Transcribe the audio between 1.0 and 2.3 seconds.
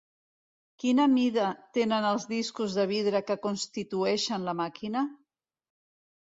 mida tenen els